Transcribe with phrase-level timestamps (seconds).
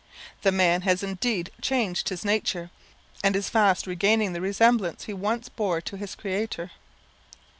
[0.41, 2.71] The man has indeed changed his nature,
[3.23, 6.71] and is fast regaining the resemblance he once bore to his Creator.